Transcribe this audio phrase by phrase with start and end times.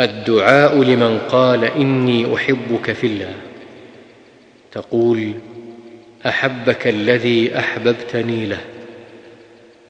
[0.00, 3.34] الدعاء لمن قال إني أحبك في الله.
[4.72, 5.32] تقول
[6.26, 8.60] أحبك الذي أحببتني له.